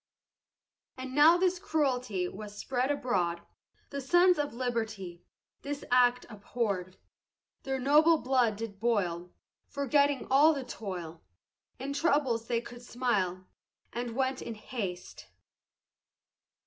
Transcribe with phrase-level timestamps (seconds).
[0.97, 3.41] And now this cruelty Was spread abroad,
[3.91, 5.21] The sons of liberty
[5.61, 6.97] This act abhorr'd,
[7.61, 9.31] Their noble blood did boil,
[9.67, 11.21] Forgetting all the toil,
[11.77, 13.45] In troubles they could smile,
[13.93, 15.27] And went in haste.